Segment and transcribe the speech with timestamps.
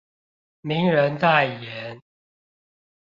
[0.61, 2.01] 名人代言